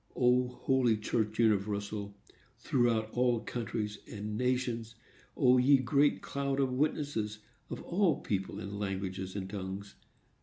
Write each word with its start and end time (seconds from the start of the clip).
O, 0.15 0.47
holy 0.47 0.97
church 0.97 1.37
universal, 1.37 2.15
throughout 2.57 3.11
all 3.11 3.39
countries 3.41 3.99
and 4.11 4.35
nations! 4.35 4.95
O, 5.37 5.59
ye 5.59 5.77
great 5.77 6.23
cloud 6.23 6.59
of 6.59 6.71
witnesses, 6.73 7.37
of 7.69 7.83
all 7.83 8.19
people 8.21 8.59
and 8.59 8.79
languages 8.79 9.35
and 9.35 9.47
tongues! 9.47 9.93